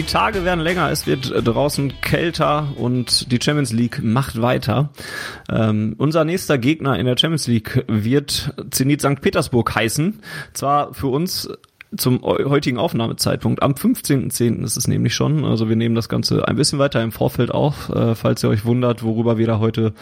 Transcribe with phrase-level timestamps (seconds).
[0.00, 4.88] Die Tage werden länger, es wird äh, draußen kälter und die Champions League macht weiter.
[5.50, 9.20] Ähm, unser nächster Gegner in der Champions League wird Zenit St.
[9.20, 10.20] Petersburg heißen.
[10.54, 11.50] Zwar für uns
[11.94, 13.62] zum heutigen Aufnahmezeitpunkt.
[13.62, 14.64] Am 15.10.
[14.64, 15.44] ist es nämlich schon.
[15.44, 18.64] Also wir nehmen das Ganze ein bisschen weiter im Vorfeld auf, äh, falls ihr euch
[18.64, 19.92] wundert, worüber wir da heute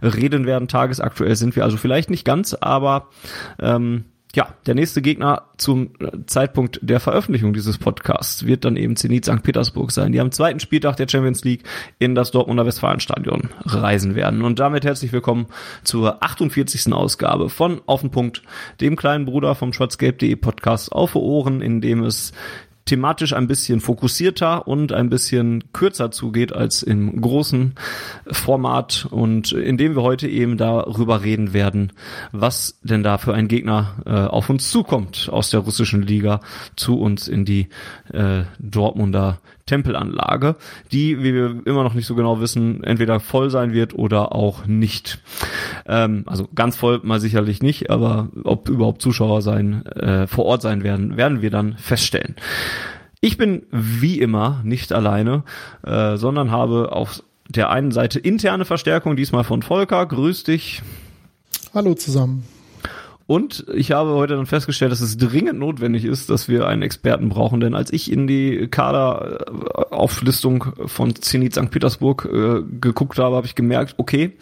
[0.00, 0.68] reden werden.
[0.68, 3.08] Tagesaktuell sind wir also vielleicht nicht ganz, aber
[3.58, 4.04] ähm,
[4.34, 5.90] ja, der nächste Gegner zum
[6.26, 9.42] Zeitpunkt der Veröffentlichung dieses Podcasts wird dann eben Zenit St.
[9.42, 11.62] Petersburg sein, die am zweiten Spieltag der Champions League
[11.98, 14.42] in das Dortmunder Westfalenstadion reisen werden.
[14.42, 15.46] Und damit herzlich willkommen
[15.82, 16.92] zur 48.
[16.92, 18.42] Ausgabe von Auf den Punkt,
[18.82, 22.32] dem kleinen Bruder vom schwarzgelb.de Podcast auf Ohren, in dem es
[22.88, 27.74] thematisch ein bisschen fokussierter und ein bisschen kürzer zugeht als im großen
[28.30, 29.06] Format.
[29.10, 31.92] Und indem wir heute eben darüber reden werden,
[32.32, 36.40] was denn da für ein Gegner äh, auf uns zukommt aus der russischen Liga
[36.76, 37.68] zu uns in die
[38.12, 39.38] äh, Dortmunder
[39.68, 40.56] Tempelanlage,
[40.90, 44.66] die, wie wir immer noch nicht so genau wissen, entweder voll sein wird oder auch
[44.66, 45.20] nicht.
[45.86, 50.62] Ähm, also ganz voll mal sicherlich nicht, aber ob überhaupt Zuschauer sein, äh, vor Ort
[50.62, 52.34] sein werden, werden wir dann feststellen.
[53.20, 55.44] Ich bin wie immer nicht alleine,
[55.84, 60.04] äh, sondern habe auf der einen Seite interne Verstärkung, diesmal von Volker.
[60.06, 60.82] Grüß dich.
[61.74, 62.44] Hallo zusammen.
[63.28, 67.28] Und ich habe heute dann festgestellt, dass es dringend notwendig ist, dass wir einen Experten
[67.28, 71.70] brauchen, denn als ich in die Kaderauflistung von Zenit St.
[71.70, 74.38] Petersburg äh, geguckt habe, habe ich gemerkt, okay,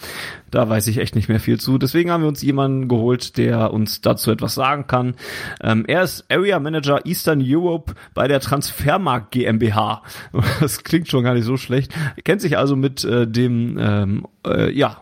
[0.53, 1.79] da weiß ich echt nicht mehr viel zu.
[1.79, 5.17] Deswegen haben wir uns jemanden geholt, der uns dazu etwas sagen kann.
[5.61, 10.05] Ähm, er ist Area Manager Eastern Europe bei der Transfermarkt GmbH.
[10.61, 11.92] Das klingt schon gar nicht so schlecht.
[12.14, 14.98] Er kennt sich also mit äh, dem ähm, äh, ja,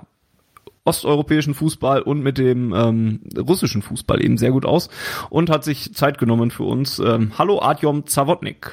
[0.85, 4.89] osteuropäischen Fußball und mit dem ähm, russischen Fußball eben sehr gut aus
[5.31, 6.99] und hat sich Zeit genommen für uns.
[6.99, 8.71] Ähm, hallo Artyom Zawodnik.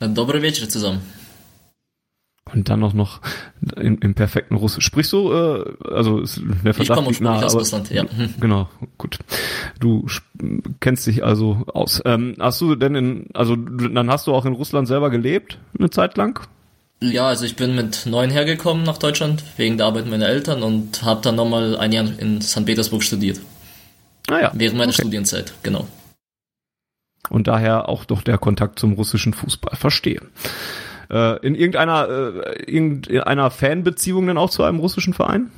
[0.00, 1.02] Äh, dobry wieczór zusammen.
[2.52, 3.20] Und dann auch noch
[3.76, 4.84] im, im perfekten Russisch.
[4.84, 8.04] Sprichst du, äh, also ist der Verdacht ich komme nah, aus aber, Russland, ja.
[8.40, 9.18] Genau, gut.
[9.80, 10.06] Du
[10.80, 12.02] kennst dich also aus.
[12.04, 15.88] Ähm, hast du denn in, also dann hast du auch in Russland selber gelebt, eine
[15.90, 16.46] Zeit lang?
[17.02, 21.02] Ja, also ich bin mit neun hergekommen nach Deutschland wegen der Arbeit meiner Eltern und
[21.02, 22.64] habe dann nochmal ein Jahr in St.
[22.64, 23.40] Petersburg studiert.
[24.28, 24.52] Ah ja.
[24.54, 25.02] Während meiner okay.
[25.02, 25.88] Studienzeit, genau.
[27.28, 29.76] Und daher auch doch der Kontakt zum russischen Fußball.
[29.76, 30.20] Verstehe.
[31.10, 35.50] Äh, in irgendeiner, äh, irgendeiner Fanbeziehung denn auch zu einem russischen Verein?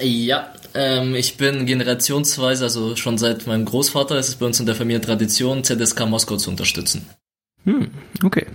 [0.00, 4.66] Ja, ähm, ich bin generationsweise, also schon seit meinem Großvater ist es bei uns in
[4.66, 7.06] der Familie Tradition, ZSK Moskau zu unterstützen.
[7.64, 7.88] Hm,
[8.22, 8.46] okay.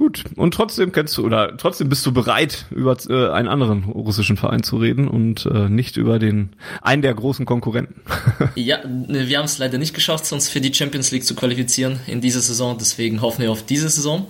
[0.00, 4.38] Gut, und trotzdem kennst du oder trotzdem bist du bereit, über äh, einen anderen russischen
[4.38, 8.00] Verein zu reden und äh, nicht über den einen der großen Konkurrenten.
[8.54, 12.00] ja, ne, wir haben es leider nicht geschafft, uns für die Champions League zu qualifizieren
[12.06, 14.26] in dieser Saison, deswegen hoffen wir auf diese Saison.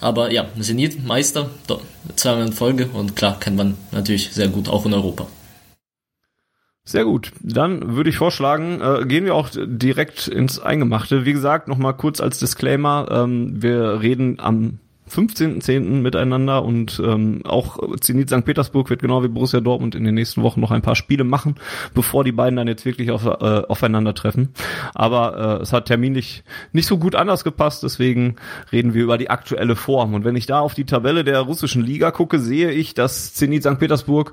[0.00, 1.48] Aber ja, Zenit, Meister,
[2.16, 5.28] zweimal in Folge und klar kennt man natürlich sehr gut, auch in Europa.
[6.82, 7.30] Sehr gut.
[7.40, 11.24] Dann würde ich vorschlagen, äh, gehen wir auch direkt ins Eingemachte.
[11.24, 16.00] Wie gesagt, nochmal kurz als Disclaimer, ähm, wir reden am 15.10.
[16.00, 18.44] miteinander und ähm, auch Zenit St.
[18.44, 21.56] Petersburg wird genau wie Borussia Dortmund in den nächsten Wochen noch ein paar Spiele machen,
[21.94, 24.50] bevor die beiden dann jetzt wirklich auf, äh, aufeinandertreffen.
[24.94, 28.36] Aber äh, es hat terminlich nicht so gut anders gepasst, deswegen
[28.72, 30.14] reden wir über die aktuelle Form.
[30.14, 33.64] Und wenn ich da auf die Tabelle der russischen Liga gucke, sehe ich, dass Zenit
[33.64, 33.78] St.
[33.78, 34.32] Petersburg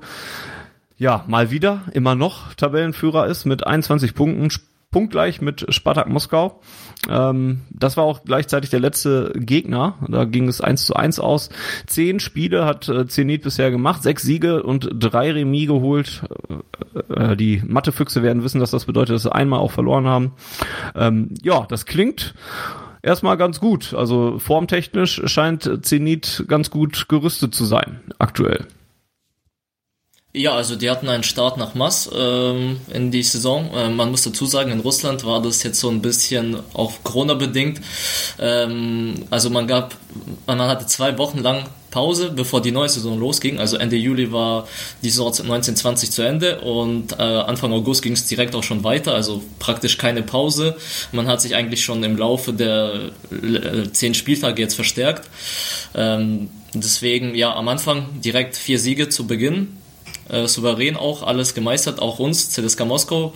[0.98, 4.50] ja mal wieder immer noch Tabellenführer ist mit 21 Punkten
[4.90, 6.60] punktgleich mit Spartak Moskau.
[7.08, 9.94] Ähm, das war auch gleichzeitig der letzte Gegner.
[10.08, 11.50] Da ging es eins zu eins aus.
[11.86, 16.22] Zehn Spiele hat äh, Zenit bisher gemacht, sechs Siege und drei Remis geholt.
[17.08, 20.32] Äh, äh, die Mathefüchse werden wissen, dass das bedeutet, dass sie einmal auch verloren haben.
[20.94, 22.34] Ähm, ja, das klingt
[23.02, 23.94] erstmal ganz gut.
[23.94, 28.66] Also formtechnisch scheint Zenit ganz gut gerüstet zu sein, aktuell.
[30.36, 33.70] Ja, also die hatten einen Start nach Mass ähm, in die Saison.
[33.74, 37.32] Äh, man muss dazu sagen, in Russland war das jetzt so ein bisschen auch Corona
[37.32, 37.80] bedingt.
[38.38, 39.94] Ähm, also man gab,
[40.46, 43.58] man hatte zwei Wochen lang Pause, bevor die neue Saison losging.
[43.58, 44.68] Also Ende Juli war
[45.02, 49.14] die Saison 1920 zu Ende und äh, Anfang August ging es direkt auch schon weiter,
[49.14, 50.76] also praktisch keine Pause.
[51.12, 55.30] Man hat sich eigentlich schon im Laufe der äh, zehn Spieltage jetzt verstärkt.
[55.94, 59.78] Ähm, deswegen, ja, am Anfang direkt vier Siege zu Beginn
[60.28, 63.32] äh, souverän auch alles gemeistert, auch uns, CSKA Moskau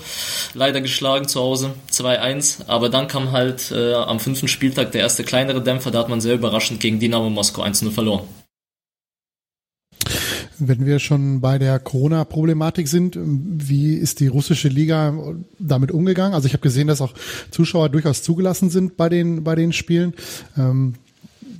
[0.54, 2.66] leider geschlagen zu Hause, 2-1.
[2.66, 6.20] Aber dann kam halt äh, am fünften Spieltag der erste kleinere Dämpfer, da hat man
[6.20, 8.22] sehr überraschend gegen Dynamo Moskau 1-0 verloren.
[10.62, 16.34] Wenn wir schon bei der Corona-Problematik sind, wie ist die russische Liga damit umgegangen?
[16.34, 17.14] Also ich habe gesehen, dass auch
[17.50, 20.12] Zuschauer durchaus zugelassen sind bei den bei den Spielen.
[20.58, 20.96] Ähm,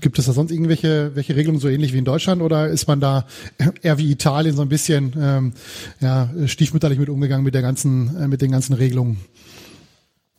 [0.01, 3.01] Gibt es da sonst irgendwelche welche Regelungen so ähnlich wie in Deutschland oder ist man
[3.01, 3.27] da
[3.83, 5.53] eher wie Italien so ein bisschen ähm,
[6.01, 9.19] ja, stiefmütterlich mit umgegangen mit der ganzen äh, mit den ganzen Regelungen?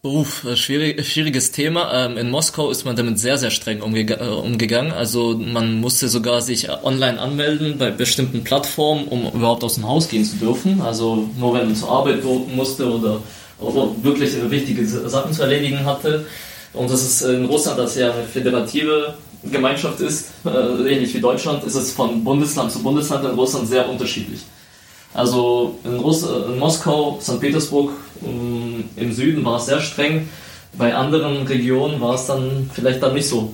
[0.03, 1.93] Uff, schwierig, schwieriges Thema.
[1.93, 4.91] Ähm, in Moskau ist man damit sehr, sehr streng umge äh, umgegangen.
[4.91, 10.09] Also man musste sogar sich online anmelden bei bestimmten Plattformen, um überhaupt aus dem Haus
[10.09, 10.81] gehen zu dürfen.
[10.81, 12.23] Also nur wenn man zur Arbeit
[12.55, 13.21] musste oder,
[13.59, 16.25] oder wirklich wichtige Sachen zu erledigen hatte.
[16.73, 19.13] Und das ist in Russland, das ja eine föderative
[19.43, 23.89] Gemeinschaft ist, äh, ähnlich wie Deutschland, ist es von Bundesland zu Bundesland in Russland sehr
[23.89, 24.41] unterschiedlich.
[25.13, 27.39] Also in, Russ in Moskau, St.
[27.39, 27.91] Petersburg
[28.23, 30.29] ähm, im Süden war es sehr streng,
[30.77, 33.51] bei anderen Regionen war es dann vielleicht dann nicht so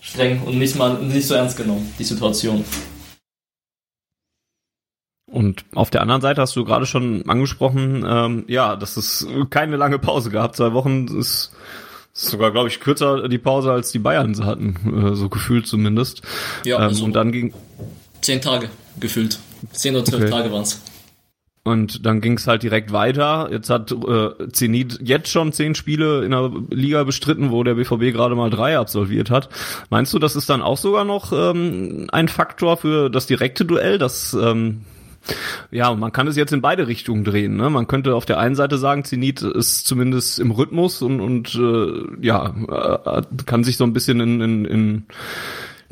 [0.00, 2.64] streng und nicht mal nicht so ernst genommen, die Situation.
[5.30, 9.76] Und auf der anderen Seite hast du gerade schon angesprochen, ähm, ja, dass es keine
[9.76, 10.56] lange Pause gab.
[10.56, 11.52] Zwei Wochen ist
[12.12, 16.22] sogar, glaube ich, kürzer die Pause als die Bayern sie hatten, äh, so gefühlt zumindest.
[16.64, 17.54] Ja, ähm, also und dann ging
[18.20, 19.38] zehn Tage gefühlt,
[19.72, 20.30] zehn oder zwölf okay.
[20.30, 20.80] Tage waren es.
[21.62, 23.48] Und dann ging es halt direkt weiter.
[23.50, 28.14] Jetzt hat äh, Zenit jetzt schon zehn Spiele in der Liga bestritten, wo der BVB
[28.14, 29.50] gerade mal drei absolviert hat.
[29.90, 33.98] Meinst du, das ist dann auch sogar noch ähm, ein Faktor für das direkte Duell,
[33.98, 34.82] dass ähm,
[35.70, 37.56] ja, man kann es jetzt in beide Richtungen drehen.
[37.56, 37.70] Ne?
[37.70, 42.26] Man könnte auf der einen Seite sagen, Zenit ist zumindest im Rhythmus und, und äh,
[42.26, 45.06] ja, äh, kann sich so ein bisschen in, in, in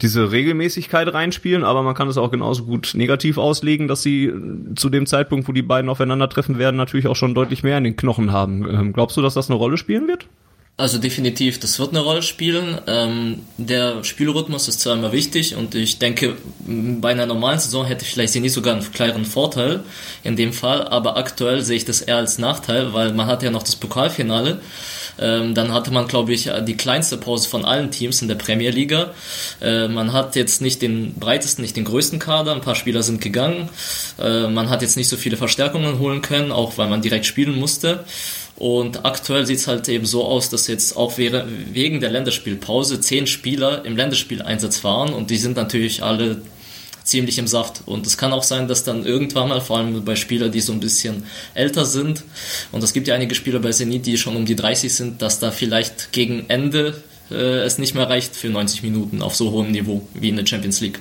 [0.00, 4.32] diese Regelmäßigkeit reinspielen, aber man kann es auch genauso gut negativ auslegen, dass sie
[4.76, 7.96] zu dem Zeitpunkt, wo die beiden aufeinandertreffen werden, natürlich auch schon deutlich mehr in den
[7.96, 8.68] Knochen haben.
[8.68, 10.28] Ähm, glaubst du, dass das eine Rolle spielen wird?
[10.80, 12.80] Also definitiv, das wird eine Rolle spielen.
[12.86, 18.04] Ähm, der Spielrhythmus ist zwar immer wichtig und ich denke, bei einer normalen Saison hätte
[18.04, 19.80] vielleicht sie nicht sogar einen klaren Vorteil
[20.22, 23.50] in dem Fall, aber aktuell sehe ich das eher als Nachteil, weil man hat ja
[23.50, 24.60] noch das Pokalfinale.
[25.18, 28.70] Ähm, dann hatte man, glaube ich, die kleinste Pause von allen Teams in der Premier
[28.70, 29.14] Liga.
[29.60, 32.52] Äh, man hat jetzt nicht den breitesten, nicht den größten Kader.
[32.52, 33.68] Ein paar Spieler sind gegangen.
[34.16, 37.58] Äh, man hat jetzt nicht so viele Verstärkungen holen können, auch weil man direkt spielen
[37.58, 38.04] musste.
[38.58, 43.28] Und aktuell sieht es halt eben so aus, dass jetzt auch wegen der Länderspielpause zehn
[43.28, 46.42] Spieler im Länderspieleinsatz waren und die sind natürlich alle
[47.04, 47.82] ziemlich im Saft.
[47.86, 50.72] Und es kann auch sein, dass dann irgendwann mal, vor allem bei Spielern, die so
[50.72, 51.22] ein bisschen
[51.54, 52.24] älter sind,
[52.72, 55.38] und es gibt ja einige Spieler bei Zenit, die schon um die 30 sind, dass
[55.38, 57.00] da vielleicht gegen Ende
[57.30, 60.46] äh, es nicht mehr reicht für 90 Minuten auf so hohem Niveau wie in der
[60.46, 60.98] Champions League.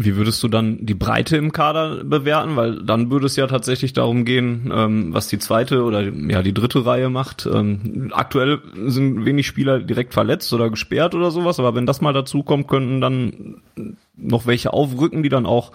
[0.00, 2.54] Wie würdest du dann die Breite im Kader bewerten?
[2.54, 6.54] Weil dann würde es ja tatsächlich darum gehen, ähm, was die zweite oder ja die
[6.54, 7.48] dritte Reihe macht.
[7.52, 12.12] Ähm, aktuell sind wenig Spieler direkt verletzt oder gesperrt oder sowas, aber wenn das mal
[12.12, 13.56] dazu kommt, könnten dann
[14.16, 15.72] noch welche aufrücken, die dann auch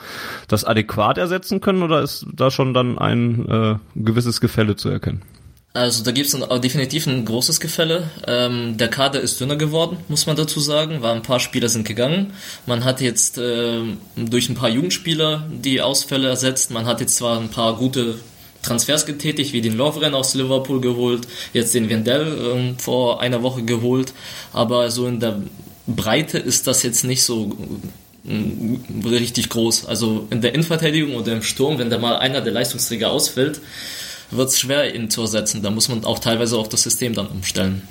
[0.48, 5.22] das adäquat ersetzen können oder ist da schon dann ein äh, gewisses Gefälle zu erkennen?
[5.76, 8.12] Also da gibt es definitiv ein großes Gefälle.
[8.28, 11.88] Ähm, der Kader ist dünner geworden, muss man dazu sagen, weil ein paar Spieler sind
[11.88, 12.34] gegangen.
[12.68, 13.82] Man hat jetzt äh,
[14.16, 16.70] durch ein paar Jugendspieler die Ausfälle ersetzt.
[16.70, 18.20] Man hat jetzt zwar ein paar gute
[18.62, 23.64] Transfers getätigt, wie den Lovren aus Liverpool geholt, jetzt den Wendell ähm, vor einer Woche
[23.64, 24.14] geholt,
[24.54, 25.42] aber so in der
[25.86, 27.52] Breite ist das jetzt nicht so
[28.26, 29.86] äh, richtig groß.
[29.86, 33.60] Also in der Innenverteidigung oder im Sturm, wenn da mal einer der Leistungsträger ausfällt,
[34.36, 35.62] wird es schwer, ihn zu ersetzen.
[35.62, 37.88] Da muss man auch teilweise auch das System dann umstellen.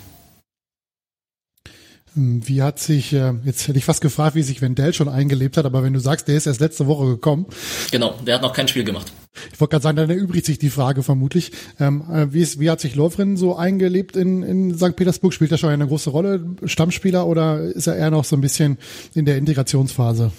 [2.14, 5.64] Wie hat sich, äh, jetzt hätte ich fast gefragt, wie sich Wendell schon eingelebt hat,
[5.64, 7.46] aber wenn du sagst, der ist erst letzte Woche gekommen.
[7.90, 9.10] Genau, der hat noch kein Spiel gemacht.
[9.50, 11.52] Ich wollte gerade sagen, dann erübrigt sich die Frage vermutlich.
[11.80, 14.94] Ähm, äh, wie, ist, wie hat sich Lovren so eingelebt in, in St.
[14.94, 15.32] Petersburg?
[15.32, 18.76] Spielt er schon eine große Rolle, Stammspieler, oder ist er eher noch so ein bisschen
[19.14, 20.32] in der Integrationsphase?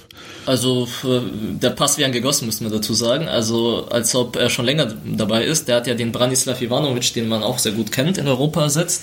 [0.46, 1.22] Also äh,
[1.60, 3.28] der Pass wie ein gegossen, müssen wir dazu sagen.
[3.28, 5.68] Also als ob er schon länger dabei ist.
[5.68, 9.02] Der hat ja den Branislav Ivanovic, den man auch sehr gut kennt, in Europa ersetzt.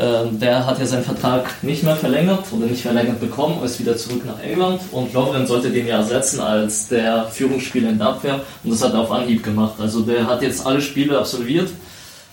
[0.00, 3.96] Ähm, der hat ja seinen Vertrag nicht mehr verlängert oder nicht verlängert bekommen, ist wieder
[3.96, 8.40] zurück nach England und Lovren sollte den ja ersetzen als der Führungsspieler in der Abwehr
[8.62, 9.74] und das hat er auf Anhieb gemacht.
[9.80, 11.70] Also der hat jetzt alle Spiele absolviert,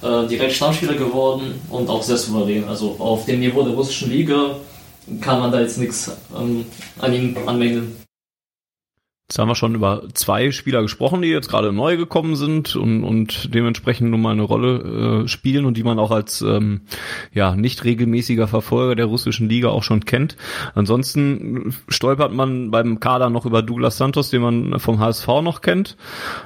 [0.04, 2.66] äh, direkt Stammspieler geworden und auch sehr souverän.
[2.66, 4.58] Also auf dem Niveau der russischen Liga
[5.20, 6.66] kann man da jetzt nichts ähm,
[7.00, 8.05] an ihm anmängeln.
[9.28, 13.04] Jetzt haben wir schon über zwei Spieler gesprochen, die jetzt gerade neu gekommen sind und,
[13.04, 16.82] und dementsprechend nun mal eine Rolle äh, spielen und die man auch als ähm,
[17.34, 20.38] ja nicht regelmäßiger Verfolger der russischen Liga auch schon kennt.
[20.76, 25.98] Ansonsten stolpert man beim Kader noch über Douglas Santos, den man vom HSV noch kennt.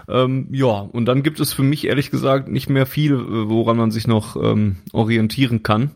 [0.07, 3.19] Ähm, ja, und dann gibt es für mich ehrlich gesagt nicht mehr viel,
[3.49, 5.91] woran man sich noch ähm, orientieren kann.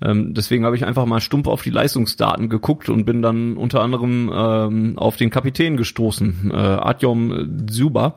[0.00, 3.80] Ähm, deswegen habe ich einfach mal stumpf auf die Leistungsdaten geguckt und bin dann unter
[3.80, 8.14] anderem ähm, auf den Kapitän gestoßen äh, Artyom Zuba,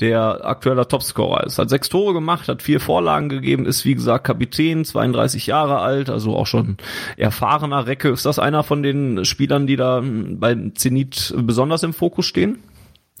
[0.00, 1.58] der aktueller Topscorer ist.
[1.58, 6.10] Hat sechs Tore gemacht, hat vier Vorlagen gegeben, ist wie gesagt Kapitän, 32 Jahre alt,
[6.10, 6.76] also auch schon
[7.16, 8.08] erfahrener Recke.
[8.08, 12.58] Ist das einer von den Spielern, die da bei Zenit besonders im Fokus stehen?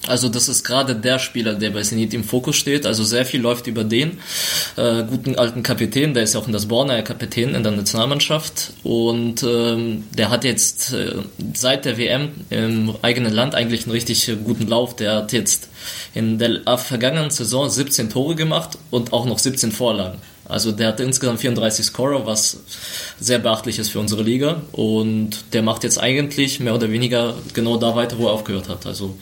[0.06, 2.86] Also das ist gerade der Spieler, der bei Zenit im Fokus steht.
[2.86, 4.18] Also sehr viel läuft über den
[4.76, 6.12] äh, guten alten Kapitän.
[6.14, 10.44] Der ist ja auch in das Borner Kapitän in der Nationalmannschaft und ähm, der hat
[10.44, 11.14] jetzt äh,
[11.54, 14.94] seit der WM im eigenen Land eigentlich einen richtig guten Lauf.
[14.96, 15.70] Der hat jetzt
[16.14, 20.18] in der vergangenen Saison 17 Tore gemacht und auch noch 17 Vorlagen.
[20.48, 22.60] Also der hat insgesamt 34 Scorer, was
[23.18, 24.62] sehr beachtlich ist für unsere Liga.
[24.72, 28.86] Und der macht jetzt eigentlich mehr oder weniger genau da weiter, wo er aufgehört hat.
[28.86, 29.16] Also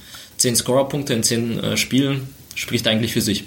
[0.44, 3.44] 10 Scorerpunkte in 10 äh, Spielen spricht eigentlich für sich.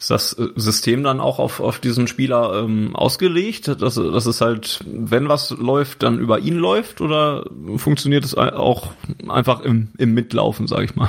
[0.00, 4.40] Ist das äh, System dann auch auf, auf diesen Spieler ähm, ausgelegt, dass, dass es
[4.40, 8.92] halt, wenn was läuft, dann über ihn läuft oder funktioniert es auch
[9.26, 11.08] einfach im, im Mitlaufen, sag ich mal?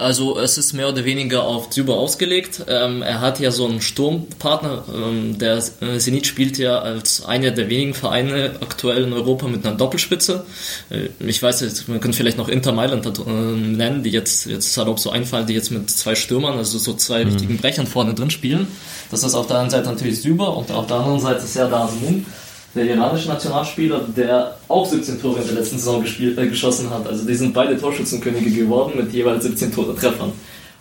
[0.00, 2.64] Also es ist mehr oder weniger auf Zyber ausgelegt.
[2.68, 4.84] Ähm, er hat ja so einen Sturmpartner.
[4.92, 9.64] Ähm, der äh, Zenit spielt ja als einer der wenigen Vereine aktuell in Europa mit
[9.64, 10.46] einer Doppelspitze.
[10.88, 14.72] Äh, ich weiß jetzt, man könnte vielleicht noch Inter Mailand äh, nennen, die jetzt, jetzt
[14.72, 17.32] salopp so einfallen, die jetzt mit zwei Stürmern, also so zwei mhm.
[17.32, 18.66] richtigen Brechern vorne drin spielen.
[19.10, 21.68] Das ist auf der einen Seite natürlich Zyber und auf der anderen Seite ist ja
[21.68, 22.24] da Asmun
[22.74, 27.06] der iranische Nationalspieler, der auch 17 Tore in der letzten Saison gespielt, äh, geschossen hat.
[27.06, 30.32] Also die sind beide Torschützenkönige geworden mit jeweils 17 Tore Treffern.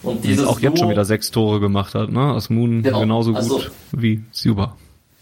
[0.02, 2.20] Und dieses auch jetzt Duo, schon wieder sechs Tore gemacht hat, ne?
[2.20, 4.76] Asmun genau, genauso gut also, wie Suba.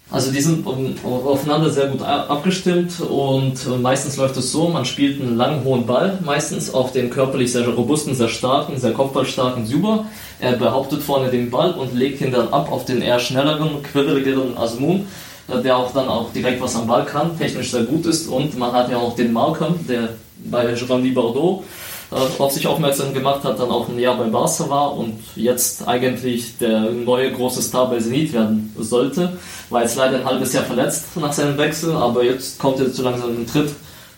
[0.09, 0.65] Also die sind
[1.03, 6.17] aufeinander sehr gut abgestimmt und meistens läuft es so, man spielt einen langen hohen Ball,
[6.23, 10.05] meistens auf den körperlich sehr robusten, sehr starken, sehr kopfballstarken Suba.
[10.39, 14.57] Er behauptet vorne den Ball und legt ihn dann ab auf den eher schnelleren, quirligeren
[14.57, 15.07] Asmun
[15.47, 18.71] der auch dann auch direkt was am Ball kann, technisch sehr gut ist und man
[18.73, 20.09] hat ja auch den Malcolm, der
[20.45, 21.63] bei Giovanni Bordeaux
[22.11, 25.87] äh, auf sich aufmerksam gemacht hat, dann auch ein Jahr bei Barca war und jetzt
[25.87, 29.37] eigentlich der neue große Star bei Zenit werden sollte.
[29.69, 33.03] War jetzt leider ein halbes Jahr verletzt nach seinem Wechsel, aber jetzt kommt er zu
[33.03, 33.71] langsam in den Tritt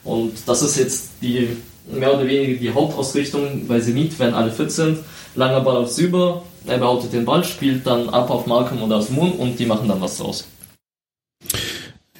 [0.03, 1.57] und das ist jetzt die
[1.91, 4.99] mehr oder weniger die Hauptausrichtung bei Zenit, wenn alle fit sind.
[5.35, 9.09] Langer Ball auf Süber, er behauptet den Ball, spielt dann ab auf Malcolm oder auf
[9.09, 10.45] Moon und die machen dann was draus.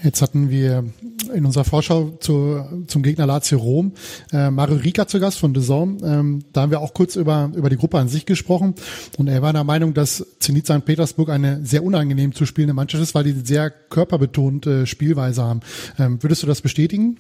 [0.04, 0.86] Jetzt hatten wir
[1.34, 3.94] in unserer Vorschau zu, zum Gegner Lazio Rom
[4.32, 5.98] äh, Mario Rica zu Gast von Zone.
[6.04, 8.76] Ähm, da haben wir auch kurz über, über die Gruppe an sich gesprochen
[9.18, 10.86] und er war der Meinung, dass Zenit St.
[10.86, 15.60] Petersburg eine sehr unangenehm zu spielende Mannschaft ist, weil die sehr körperbetonte Spielweise haben.
[15.98, 17.18] Ähm, würdest du das bestätigen?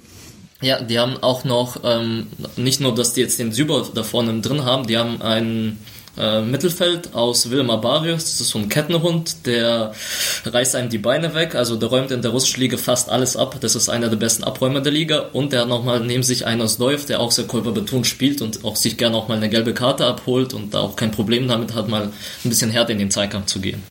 [0.62, 4.42] Ja, die haben auch noch, ähm, nicht nur, dass die jetzt den Süber da vorne
[4.42, 5.80] drin haben, die haben einen
[6.20, 8.24] äh, Mittelfeld aus Wilma Barrios.
[8.26, 9.94] Das ist so ein Kettenhund, der
[10.46, 11.56] reißt einem die Beine weg.
[11.56, 13.58] Also der räumt in der russischen Liga fast alles ab.
[13.62, 15.30] Das ist einer der besten Abräumer der Liga.
[15.34, 18.64] Und der hat nochmal neben sich einen aus Neuf, der auch sehr körperbetont spielt und
[18.66, 21.74] auch sich gerne auch mal eine gelbe Karte abholt und da auch kein Problem damit
[21.74, 23.84] hat, mal ein bisschen härter in den Zweikampf zu gehen.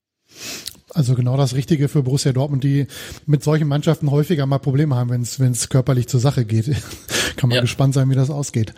[0.94, 2.86] Also genau das Richtige für Borussia Dortmund, die
[3.26, 6.66] mit solchen Mannschaften häufiger mal Probleme haben, wenn es körperlich zur Sache geht.
[7.36, 7.60] Kann man ja.
[7.60, 8.72] gespannt sein, wie das ausgeht.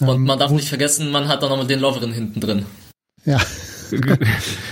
[0.00, 2.66] Und ähm, man darf nicht vergessen, man hat da noch den Loveren hinten drin.
[3.24, 3.40] Ja.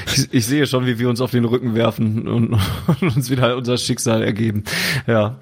[0.06, 2.54] Ich, ich, sehe schon, wie wir uns auf den Rücken werfen und,
[2.86, 4.64] und uns wieder unser Schicksal ergeben.
[5.06, 5.38] Ja.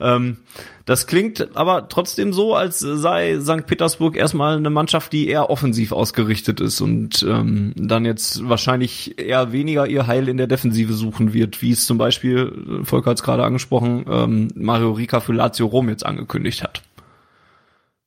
[0.00, 0.38] Ähm,
[0.84, 3.66] das klingt aber trotzdem so, als sei St.
[3.66, 9.52] Petersburg erstmal eine Mannschaft, die eher offensiv ausgerichtet ist und ähm, dann jetzt wahrscheinlich eher
[9.52, 13.22] weniger ihr Heil in der Defensive suchen wird, wie es zum Beispiel, Volker hat es
[13.22, 16.82] gerade angesprochen, ähm, Mario Rica für Lazio Rom jetzt angekündigt hat.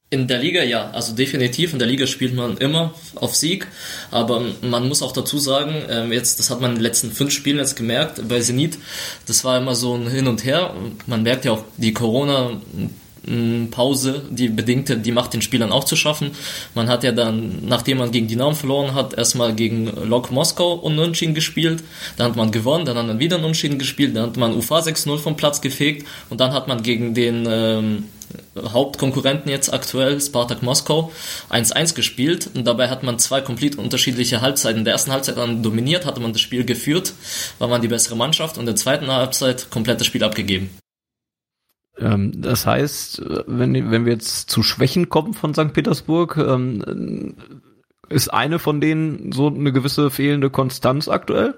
[0.09, 1.73] In der Liga ja, also definitiv.
[1.73, 3.67] In der Liga spielt man immer auf Sieg,
[4.09, 7.33] aber man muss auch dazu sagen, ähm, jetzt, das hat man in den letzten fünf
[7.33, 8.77] Spielen jetzt gemerkt, bei Zenit,
[9.25, 10.73] das war immer so ein Hin und Her.
[11.07, 12.61] Man merkt ja auch die Corona
[13.71, 16.31] Pause, die bedingte, die macht den Spielern auch zu schaffen.
[16.73, 21.35] Man hat ja dann, nachdem man gegen Dynamo verloren hat, erstmal gegen Lok Moskau unentschieden
[21.35, 21.83] gespielt,
[22.15, 25.17] dann hat man gewonnen, dann hat man wieder unentschieden gespielt, dann hat man UFA 6-0
[25.17, 28.05] vom Platz gefegt und dann hat man gegen den ähm,
[28.57, 31.11] Hauptkonkurrenten jetzt aktuell, Spartak Moskau,
[31.49, 34.79] 1-1 gespielt und dabei hat man zwei komplett unterschiedliche Halbzeiten.
[34.79, 37.13] In der ersten Halbzeit dann dominiert, hatte man das Spiel geführt,
[37.59, 40.69] war man die bessere Mannschaft und in der zweiten Halbzeit komplett das Spiel abgegeben.
[41.99, 45.73] Ähm, das heißt, wenn, wenn wir jetzt zu Schwächen kommen von St.
[45.73, 47.35] Petersburg, ähm,
[48.09, 51.55] ist eine von denen so eine gewisse fehlende Konstanz aktuell?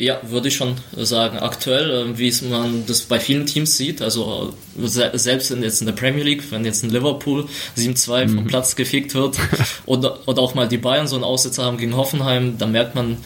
[0.00, 1.38] Ja, würde ich schon sagen.
[1.38, 5.80] Aktuell, äh, wie es man das bei vielen Teams sieht, also äh, selbst in, jetzt
[5.80, 8.34] in der Premier League, wenn jetzt ein Liverpool 7-2 mhm.
[8.36, 9.38] vom Platz gefickt wird
[9.86, 13.16] oder, oder auch mal die Bayern so einen Aussetzer haben gegen Hoffenheim, dann merkt man,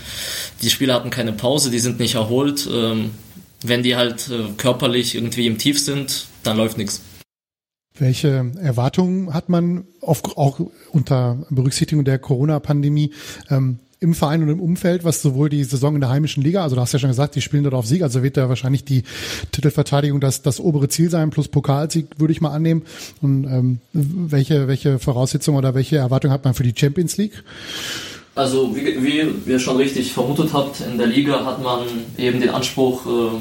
[0.62, 2.66] die Spieler hatten keine Pause, die sind nicht erholt.
[2.72, 3.10] Ähm,
[3.62, 7.02] wenn die halt äh, körperlich irgendwie im Tief sind, dann läuft nichts.
[7.98, 10.58] Welche Erwartungen hat man auf, auch
[10.90, 13.12] unter Berücksichtigung der Corona-Pandemie
[13.50, 16.76] ähm, im Verein und im Umfeld, was sowohl die Saison in der heimischen Liga, also
[16.76, 19.04] du hast ja schon gesagt, die spielen dort auf Sieg, also wird da wahrscheinlich die
[19.52, 22.82] Titelverteidigung das, das obere Ziel sein, plus Pokalsieg, würde ich mal annehmen.
[23.20, 27.44] Und ähm, welche, welche Voraussetzungen oder welche Erwartungen hat man für die Champions League?
[28.34, 31.80] Also wie, wie ihr schon richtig vermutet habt, in der Liga hat man
[32.18, 33.38] eben den Anspruch, äh,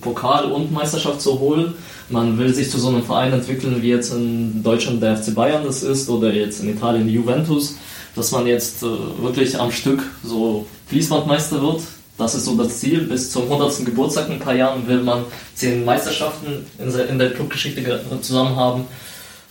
[0.00, 1.74] Pokal und Meisterschaft zu holen.
[2.08, 5.64] Man will sich zu so einem Verein entwickeln, wie jetzt in Deutschland der FC Bayern
[5.64, 7.76] das ist oder jetzt in Italien Juventus
[8.18, 8.86] dass man jetzt äh,
[9.22, 11.82] wirklich am Stück so Fließbandmeister wird.
[12.18, 13.02] Das ist so das Ziel.
[13.02, 13.86] Bis zum 100.
[13.86, 18.86] Geburtstag in ein paar Jahren will man zehn Meisterschaften in der, Clubgeschichte zusammen haben.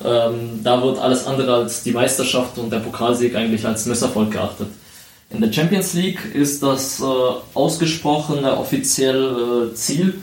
[0.04, 4.68] Ähm, da wird alles andere als die Meisterschaft und der Pokalsieg eigentlich als Misserfolg geachtet.
[5.30, 7.04] In der Champions League ist das äh,
[7.54, 10.16] ausgesprochene offizielle äh, Ziel,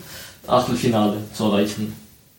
[0.47, 1.95] Achtelfinale zu erreichen.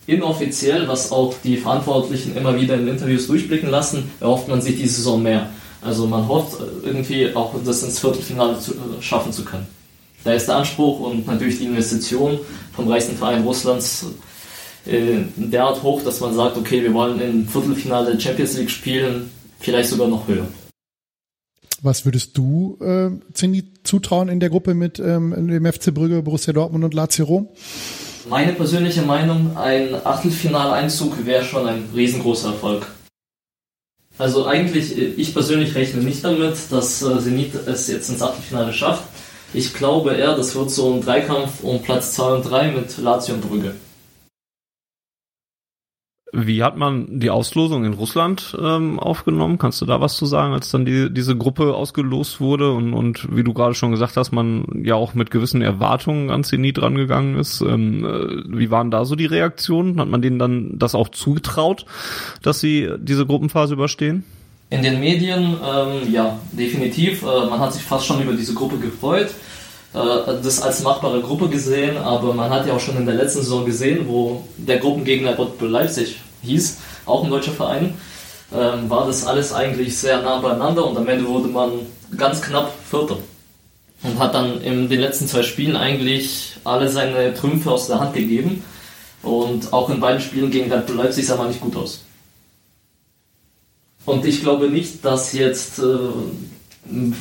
[0.07, 4.97] Inoffiziell, was auch die Verantwortlichen immer wieder in Interviews durchblicken lassen, erhofft man sich diese
[4.97, 5.49] Saison mehr.
[5.81, 9.67] Also man hofft irgendwie auch das ins Viertelfinale zu, äh, schaffen zu können.
[10.23, 12.39] Da ist der Anspruch und natürlich die Investition
[12.75, 14.05] vom reichsten Verein Russlands
[14.85, 19.29] äh, derart hoch, dass man sagt, okay, wir wollen im Viertelfinale Champions League spielen,
[19.59, 20.47] vielleicht sogar noch höher.
[21.81, 26.53] Was würdest du äh, Zenit zutrauen in der Gruppe mit ähm, dem FC Brügge, Borussia
[26.53, 27.47] Dortmund und Lazio Rom?
[28.27, 32.87] Meine persönliche Meinung, ein Achtelfinaleinzug wäre schon ein riesengroßer Erfolg.
[34.17, 39.03] Also eigentlich, ich persönlich rechne nicht damit, dass äh, Zenit es jetzt ins Achtelfinale schafft.
[39.53, 43.35] Ich glaube eher, das wird so ein Dreikampf um Platz 2 und 3 mit Lazio
[43.35, 43.75] und Brügge.
[46.37, 49.57] Wie hat man die Auslosung in Russland ähm, aufgenommen?
[49.57, 53.33] Kannst du da was zu sagen, als dann die, diese Gruppe ausgelost wurde und, und
[53.33, 57.39] wie du gerade schon gesagt hast, man ja auch mit gewissen Erwartungen an Zenit rangegangen
[57.39, 57.61] ist?
[57.61, 59.97] Ähm, äh, wie waren da so die Reaktionen?
[59.97, 61.85] Hat man denen dann das auch zugetraut,
[62.41, 64.25] dass sie diese Gruppenphase überstehen?
[64.71, 67.23] In den Medien, ähm, ja, definitiv.
[67.23, 69.29] Äh, man hat sich fast schon über diese Gruppe gefreut
[69.93, 73.39] äh, das als machbare Gruppe gesehen, aber man hat ja auch schon in der letzten
[73.39, 77.95] Saison gesehen, wo der Gruppengegner Red Leipzig hieß, auch ein deutscher Verein,
[78.53, 81.71] ähm, war das alles eigentlich sehr nah beieinander und am Ende wurde man
[82.17, 83.17] ganz knapp Vierter.
[84.03, 88.13] Und hat dann in den letzten zwei Spielen eigentlich alle seine Trümpfe aus der Hand
[88.13, 88.63] gegeben.
[89.23, 92.03] Und auch in beiden Spielen gegen Red Bull Leipzig sah man nicht gut aus.
[94.05, 95.97] Und ich glaube nicht, dass jetzt äh,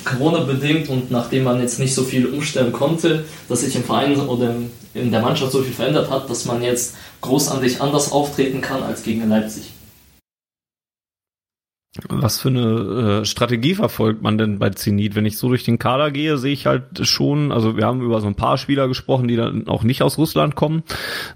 [0.05, 4.55] Corona-bedingt und nachdem man jetzt nicht so viel umstellen konnte, dass sich im Verein oder
[4.95, 9.03] in der Mannschaft so viel verändert hat, dass man jetzt großartig anders auftreten kann als
[9.03, 9.73] gegen Leipzig.
[12.09, 15.15] Was für eine äh, Strategie verfolgt man denn bei Zenit?
[15.15, 18.21] Wenn ich so durch den Kader gehe, sehe ich halt schon, also wir haben über
[18.21, 20.83] so ein paar Spieler gesprochen, die dann auch nicht aus Russland kommen,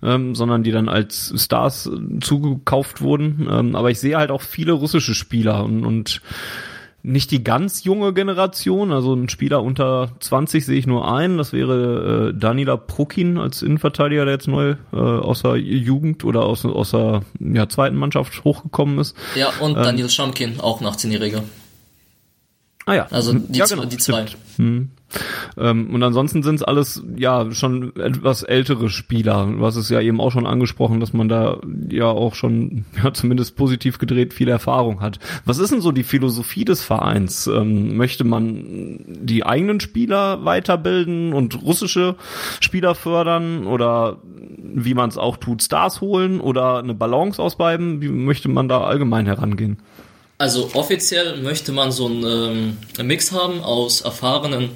[0.02, 1.88] ähm, sondern die dann als Stars
[2.20, 3.46] zugekauft wurden.
[3.48, 6.22] Ähm, aber ich sehe halt auch viele russische Spieler und, und
[7.08, 11.52] nicht die ganz junge Generation, also ein Spieler unter 20 sehe ich nur einen, das
[11.52, 16.66] wäre äh, Danila Prokin als Innenverteidiger, der jetzt neu äh, aus der Jugend oder aus,
[16.66, 19.16] aus der ja, zweiten Mannschaft hochgekommen ist.
[19.34, 21.42] Ja, und ähm, Daniel Schamkin, auch 18-Jähriger.
[22.88, 23.06] Ah ja.
[23.10, 24.24] Also die, ja, genau, die zwei.
[24.56, 24.88] Hm.
[25.58, 29.46] Ähm, und ansonsten sind es alles ja schon etwas ältere Spieler.
[29.46, 31.58] Du hast es ja eben auch schon angesprochen, dass man da
[31.90, 35.18] ja auch schon ja, zumindest positiv gedreht viel Erfahrung hat.
[35.44, 37.46] Was ist denn so die Philosophie des Vereins?
[37.46, 42.16] Ähm, möchte man die eigenen Spieler weiterbilden und russische
[42.60, 48.00] Spieler fördern oder wie man es auch tut, Stars holen oder eine Balance ausbleiben?
[48.00, 49.76] Wie möchte man da allgemein herangehen?
[50.40, 54.70] Also offiziell möchte man so einen ähm, Mix haben aus erfahrenen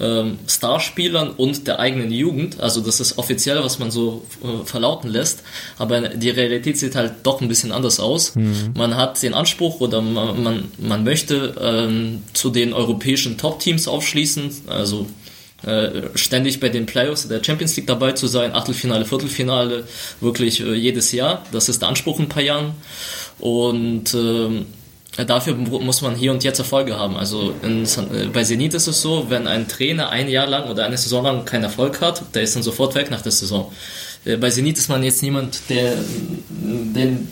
[0.00, 2.60] ähm, Starspielern und der eigenen Jugend.
[2.60, 5.42] Also das ist offiziell, was man so äh, verlauten lässt.
[5.76, 8.34] Aber die Realität sieht halt doch ein bisschen anders aus.
[8.36, 8.72] Mhm.
[8.74, 14.62] Man hat den Anspruch oder man, man, man möchte ähm, zu den europäischen Top-Teams aufschließen.
[14.66, 15.06] Also
[15.62, 19.84] äh, ständig bei den Playoffs der Champions League dabei zu sein, Achtelfinale, Viertelfinale,
[20.22, 21.44] wirklich äh, jedes Jahr.
[21.52, 22.72] Das ist der Anspruch in ein paar Jahren.
[23.38, 24.64] Und ähm,
[25.16, 27.16] dafür muss man hier und jetzt Erfolge haben.
[27.16, 30.86] Also in, äh, bei Zenit ist es so, wenn ein Trainer ein Jahr lang oder
[30.86, 33.70] eine Saison lang keinen Erfolg hat, der ist dann sofort weg nach der Saison.
[34.24, 35.92] Äh, bei Zenit ist man jetzt niemand, der,
[36.48, 37.28] den,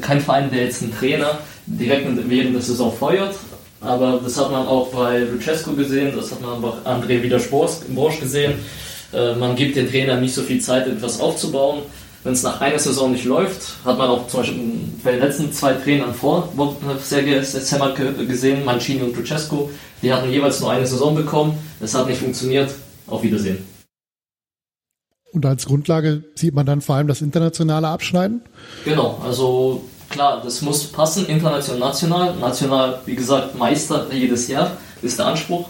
[0.00, 3.34] kein Verein, der jetzt einen Trainer direkt während der Saison feuert,
[3.80, 8.54] aber das hat man auch bei Lucescu gesehen, das hat man bei André Wiedersporsch gesehen.
[9.12, 11.82] Äh, man gibt den Trainern nicht so viel Zeit, etwas aufzubauen
[12.28, 14.60] wenn es nach einer Saison nicht läuft, hat man auch zum Beispiel
[15.02, 16.52] bei den letzten zwei Trainern vor
[17.02, 17.96] Sergej Semak
[18.28, 19.70] gesehen, Mancini und Lucescu,
[20.02, 22.70] die hatten jeweils nur eine Saison bekommen, es hat nicht funktioniert,
[23.06, 23.66] auf Wiedersehen.
[25.32, 28.42] Und als Grundlage sieht man dann vor allem das internationale Abschneiden?
[28.84, 32.34] Genau, also klar, das muss passen, international, national.
[32.36, 35.66] National, wie gesagt, Meister jedes Jahr ist der Anspruch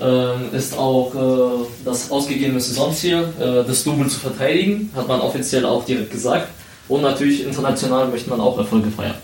[0.00, 5.64] ähm, ist auch äh, das ausgegebene Saisonziel, äh, das Double zu verteidigen, hat man offiziell
[5.64, 6.48] auch direkt gesagt.
[6.88, 9.14] Und natürlich international möchte man auch Erfolge feiern.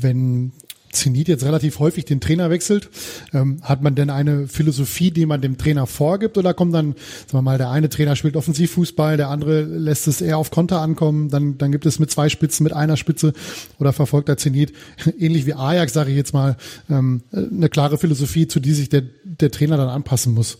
[0.00, 0.52] Wenn
[0.92, 2.88] Zenit jetzt relativ häufig den Trainer wechselt.
[3.32, 7.38] Ähm, hat man denn eine Philosophie, die man dem Trainer vorgibt oder kommt dann, sagen
[7.38, 11.30] wir mal, der eine Trainer spielt Offensivfußball, der andere lässt es eher auf Konter ankommen,
[11.30, 13.32] dann, dann gibt es mit zwei Spitzen, mit einer Spitze
[13.78, 14.72] oder verfolgt der Zenit,
[15.18, 16.56] ähnlich wie Ajax, sage ich jetzt mal,
[16.90, 20.58] ähm, eine klare Philosophie, zu die sich der, der Trainer dann anpassen muss.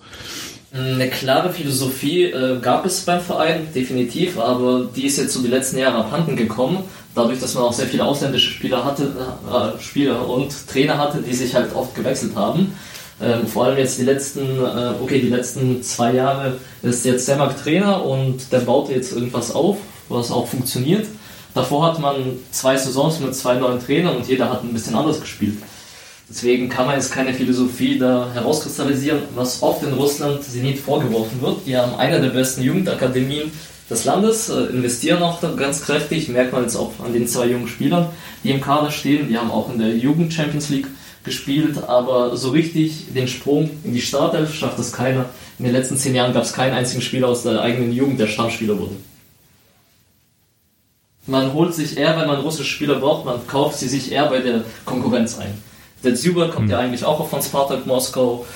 [0.73, 5.49] Eine klare Philosophie äh, gab es beim Verein, definitiv, aber die ist jetzt so die
[5.49, 10.29] letzten Jahre abhanden gekommen dadurch, dass man auch sehr viele ausländische Spieler hatte, äh, Spieler
[10.29, 12.75] und Trainer hatte, die sich halt oft gewechselt haben.
[13.23, 17.63] Ähm, vor allem jetzt die letzten, äh, okay, die letzten zwei Jahre ist jetzt Semak
[17.63, 19.77] Trainer und der baut jetzt irgendwas auf,
[20.09, 21.07] was auch funktioniert.
[21.55, 22.15] Davor hat man
[22.51, 25.59] zwei Saisons mit zwei neuen Trainern und jeder hat ein bisschen anders gespielt.
[26.31, 31.67] Deswegen kann man jetzt keine Philosophie da herauskristallisieren, was oft in Russland Zenit vorgeworfen wird.
[31.67, 33.51] Die haben eine der besten Jugendakademien
[33.91, 37.69] des Landes, äh, investieren auch ganz kräftig, merkt man jetzt auch an den zwei jungen
[37.69, 38.07] Spielern,
[38.45, 39.29] die im Kader stehen.
[39.29, 40.87] Die haben auch in der Jugend Champions League
[41.25, 45.27] gespielt, aber so richtig den Sprung in die Startelf schafft es keiner.
[45.59, 48.29] In den letzten zehn Jahren gab es keinen einzigen Spieler aus der eigenen Jugend, der
[48.29, 48.97] Stammspieler wurde.
[51.27, 54.39] Man holt sich eher, wenn man russische Spieler braucht, man kauft sie sich eher bei
[54.39, 55.63] der Konkurrenz ein.
[56.03, 56.73] Der Zyber kommt mhm.
[56.73, 58.47] ja eigentlich auch von Spartak Moskau,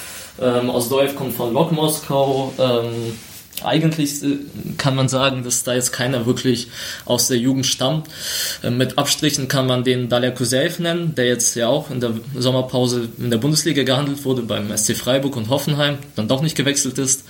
[0.41, 3.13] ähm, Osdoev kommt von Lok Moskau, ähm,
[3.63, 4.39] eigentlich äh,
[4.79, 6.69] kann man sagen, dass da jetzt keiner wirklich
[7.05, 8.09] aus der Jugend stammt.
[8.63, 12.15] Äh, mit Abstrichen kann man den Dalia Kusev nennen, der jetzt ja auch in der
[12.37, 16.99] Sommerpause in der Bundesliga gehandelt wurde, beim SC Freiburg und Hoffenheim, dann doch nicht gewechselt
[16.99, 17.25] ist.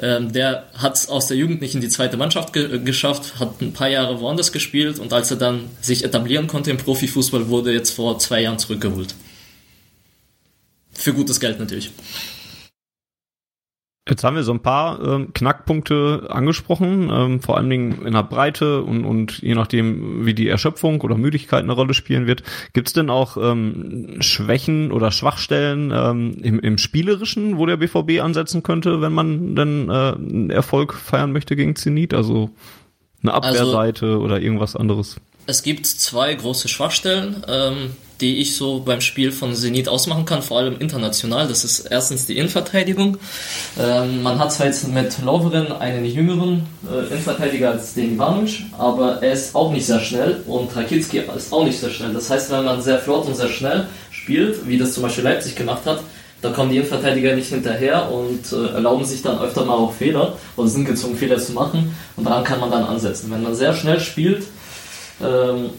[0.00, 3.60] Ähm, der hat es aus der Jugend nicht in die zweite Mannschaft ge geschafft, hat
[3.60, 7.72] ein paar Jahre woanders gespielt und als er dann sich etablieren konnte im Profifußball, wurde
[7.72, 9.14] jetzt vor zwei Jahren zurückgeholt.
[10.92, 11.90] Für gutes Geld natürlich.
[14.06, 18.22] Jetzt haben wir so ein paar ähm, Knackpunkte angesprochen, ähm, vor allen Dingen in der
[18.22, 22.42] Breite und, und je nachdem, wie die Erschöpfung oder Müdigkeit eine Rolle spielen wird.
[22.74, 28.20] Gibt es denn auch ähm, Schwächen oder Schwachstellen ähm, im, im Spielerischen, wo der BVB
[28.20, 32.12] ansetzen könnte, wenn man denn äh, einen Erfolg feiern möchte gegen Zenit?
[32.12, 32.50] Also
[33.22, 35.16] eine also Abwehrseite also, oder irgendwas anderes?
[35.46, 37.44] Es gibt zwei große Schwachstellen.
[37.48, 41.48] Ähm, die ich so beim Spiel von Zenit ausmachen kann, vor allem international.
[41.48, 43.18] Das ist erstens die Innenverteidigung.
[43.78, 49.22] Ähm, man hat zwar jetzt mit Lovren einen jüngeren äh, Innenverteidiger als den Ivanovic, aber
[49.22, 52.12] er ist auch nicht sehr schnell und Rakitski ist auch nicht sehr schnell.
[52.12, 55.56] Das heißt, wenn man sehr flott und sehr schnell spielt, wie das zum Beispiel Leipzig
[55.56, 56.00] gemacht hat,
[56.40, 60.36] da kommen die Innenverteidiger nicht hinterher und äh, erlauben sich dann öfter mal auch Fehler
[60.56, 63.30] oder sind gezwungen, Fehler zu machen und daran kann man dann ansetzen.
[63.30, 64.44] Wenn man sehr schnell spielt,
[65.22, 65.70] ähm,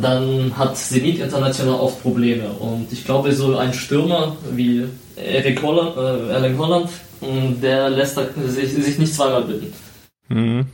[0.00, 2.48] dann hat Zenit international oft Probleme.
[2.50, 4.84] Und ich glaube, so ein Stürmer wie
[5.16, 6.90] Eric Holland, äh, Erling Holland,
[7.62, 9.72] der lässt sich, sich nicht zweimal bitten.
[10.28, 10.66] Mhm.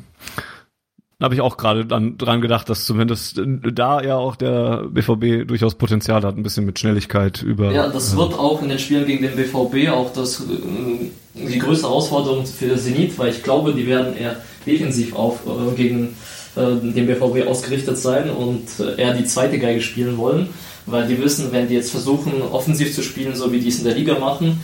[1.18, 3.40] Da habe ich auch gerade dran gedacht, dass zumindest
[3.72, 7.72] da ja auch der BVB durchaus Potenzial hat, ein bisschen mit Schnelligkeit über.
[7.72, 11.58] Ja, das äh, wird auch in den Spielen gegen den BVB auch das, äh, die
[11.58, 14.36] größte Herausforderung für Zenit, weil ich glaube, die werden eher
[14.66, 19.80] defensiv auf äh, gegen äh, dem BVB ausgerichtet sein und äh, eher die zweite Geige
[19.80, 20.48] spielen wollen,
[20.86, 23.84] weil die wissen, wenn die jetzt versuchen, offensiv zu spielen, so wie die es in
[23.84, 24.60] der Liga machen,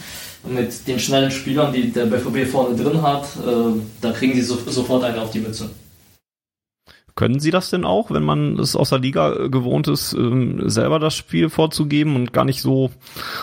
[0.49, 4.59] mit den schnellen Spielern, die der BVB vorne drin hat, äh, da kriegen sie so,
[4.67, 5.71] sofort eine auf die Mütze
[7.15, 10.99] Können Sie das denn auch, wenn man es aus der Liga gewohnt ist, ähm, selber
[10.99, 12.91] das Spiel vorzugeben und gar nicht so,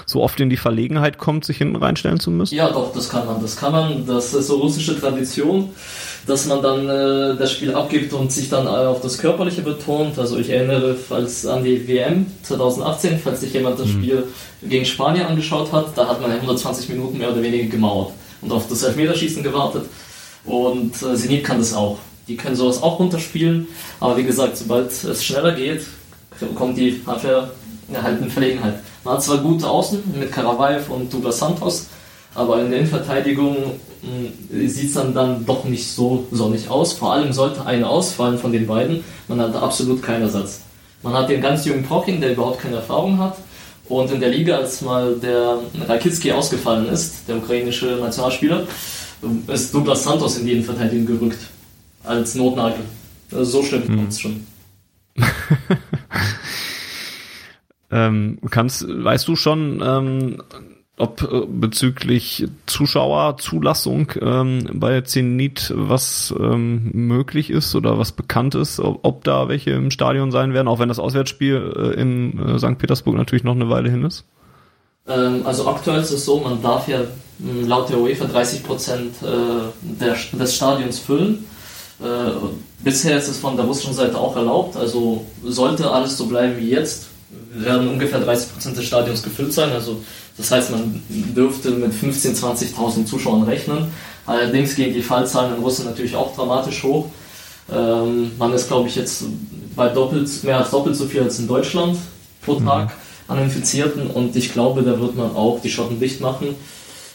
[0.07, 2.55] so oft in die Verlegenheit kommt, sich hinten reinstellen zu müssen?
[2.55, 3.41] Ja, doch, das kann man.
[3.41, 4.07] Das kann man.
[4.07, 5.69] Das ist so russische Tradition,
[6.25, 10.17] dass man dann äh, das Spiel abgibt und sich dann auf das Körperliche betont.
[10.17, 13.91] Also ich erinnere falls an die WM 2018, falls sich jemand das mhm.
[13.91, 14.23] Spiel
[14.63, 18.67] gegen Spanien angeschaut hat, da hat man 120 Minuten mehr oder weniger gemauert und auf
[18.67, 19.85] das Elfmeterschießen gewartet.
[20.45, 21.99] Und äh, Zenit kann das auch.
[22.29, 23.67] Die können sowas auch runterspielen,
[23.99, 25.81] aber wie gesagt, sobald es schneller geht,
[26.55, 27.49] kommt die Abwehr
[27.91, 28.75] halt in Verlegenheit.
[29.03, 31.87] Man hat zwar gute Außen mit Karavaev und Douglas Santos,
[32.35, 33.57] aber in der Innenverteidigung
[34.01, 36.93] hm, sieht es dann, dann doch nicht so sonnig aus.
[36.93, 40.61] Vor allem sollte einer ausfallen von den beiden, man hat absolut keinen Ersatz.
[41.01, 43.37] Man hat den ganz jungen Prokin, der überhaupt keine Erfahrung hat.
[43.87, 48.67] Und in der Liga, als mal der Rakitski ausgefallen ist, der ukrainische Nationalspieler,
[49.47, 51.39] ist Douglas Santos in die Innenverteidigung gerückt.
[52.03, 52.85] Als Notnagel.
[53.31, 53.95] Also so schlimm hm.
[53.95, 54.47] kommt es schon.
[57.91, 60.41] ähm, kannst, weißt du schon, ähm,
[60.99, 68.79] ob äh, bezüglich Zuschauerzulassung ähm, bei Zenit was ähm, möglich ist oder was bekannt ist,
[68.79, 72.59] ob, ob, da welche im Stadion sein werden, auch wenn das Auswärtsspiel äh, in äh,
[72.59, 72.77] St.
[72.77, 74.25] Petersburg natürlich noch eine Weile hin ist?
[75.07, 76.99] Ähm, also aktuell ist es so, man darf ja
[77.65, 81.45] laut der UEFA 30 Prozent äh, des Stadions füllen.
[82.01, 82.31] Äh,
[82.83, 86.69] bisher ist es von der russischen Seite auch erlaubt, also sollte alles so bleiben wie
[86.69, 87.07] jetzt,
[87.53, 89.71] werden ungefähr 30 Prozent des Stadions gefüllt sein.
[89.71, 89.97] Also
[90.37, 93.87] das heißt, man dürfte mit 15.000, 20.000 Zuschauern rechnen.
[94.25, 97.07] Allerdings gehen die Fallzahlen in Russland natürlich auch dramatisch hoch.
[97.71, 99.23] Ähm, man ist, glaube ich, jetzt
[99.75, 101.97] bei doppelt, mehr als doppelt so viel als in Deutschland
[102.43, 102.65] pro mhm.
[102.65, 103.33] Tag mhm.
[103.33, 106.55] an Infizierten und ich glaube, da wird man auch die Schotten dicht machen,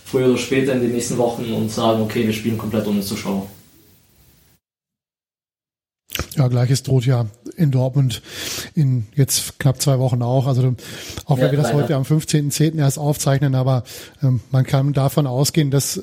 [0.05, 3.47] früher oder später in den nächsten Wochen und sagen, okay, wir spielen komplett ohne Zuschauer.
[6.37, 8.23] Ja, gleiches droht ja in Dortmund
[8.75, 10.47] in jetzt knapp zwei Wochen auch.
[10.47, 10.75] Also
[11.27, 12.79] auch ja, wenn wir das heute am 15.10.
[12.79, 13.85] erst aufzeichnen, aber
[14.23, 16.01] ähm, man kann davon ausgehen, dass äh,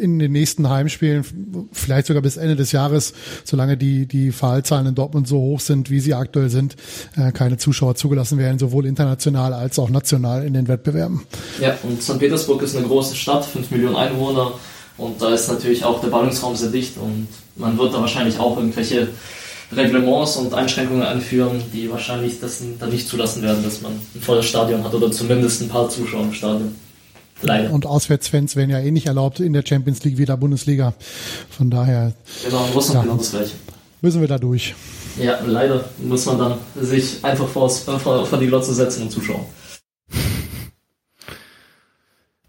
[0.00, 1.24] in den nächsten Heimspielen,
[1.72, 3.12] vielleicht sogar bis Ende des Jahres,
[3.44, 6.76] solange die, die Fallzahlen in Dortmund so hoch sind, wie sie aktuell sind,
[7.16, 11.22] äh, keine Zuschauer zugelassen werden, sowohl international als auch national in den Wettbewerben.
[11.60, 12.18] Ja, und St.
[12.18, 14.52] Petersburg ist eine große Stadt, fünf Millionen Einwohner
[14.96, 18.56] und da ist natürlich auch der Ballungsraum sehr dicht und man wird da wahrscheinlich auch
[18.56, 19.08] irgendwelche
[19.72, 24.46] Reglements und Einschränkungen anführen, die wahrscheinlich das dann nicht zulassen werden, dass man ein volles
[24.46, 26.74] Stadion hat oder zumindest ein paar Zuschauer im Stadion.
[27.42, 27.72] Leider.
[27.72, 30.94] Und Auswärtsfans werden ja eh nicht erlaubt in der Champions League wie der Bundesliga.
[31.50, 32.12] Von daher.
[32.44, 33.52] Genau, in Russland genau das gleiche.
[34.00, 34.74] Müssen wir da durch.
[35.20, 39.44] Ja, leider muss man dann sich einfach vor, vor die Glotze setzen und zuschauen.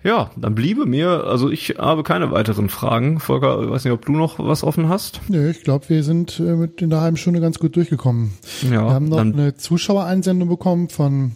[0.06, 3.20] Ja, dann bliebe mir, also ich habe keine weiteren Fragen.
[3.20, 5.20] Volker, ich weiß nicht, ob du noch was offen hast?
[5.30, 8.32] Nö, ich glaube, wir sind äh, mit in der halben Stunde ganz gut durchgekommen.
[8.62, 11.32] Ja, wir haben noch eine Zuschauereinsendung bekommen von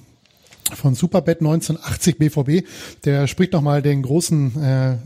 [0.75, 2.67] von Superbet 1980 BVB.
[3.05, 4.97] Der spricht nochmal den großen äh,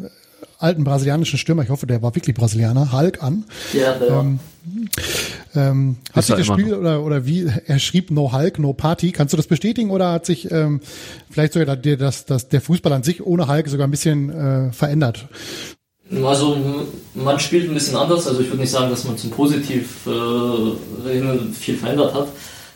[0.64, 3.46] alten brasilianischen Stürmer, ich hoffe, der war wirklich Brasilianer, Hulk an.
[3.74, 4.40] Ja, der ähm,
[5.56, 9.12] ähm, hat sich das Spiel oder, oder wie, er schrieb No Hulk, No Party.
[9.12, 10.80] Kannst du das bestätigen oder hat sich ähm,
[11.30, 14.72] vielleicht sogar der, das, das, der Fußball an sich ohne Hulk sogar ein bisschen äh,
[14.72, 15.28] verändert?
[16.24, 16.58] Also
[17.14, 21.54] man spielt ein bisschen anders, also ich würde nicht sagen, dass man zum Positiv äh,
[21.54, 22.28] viel verändert hat.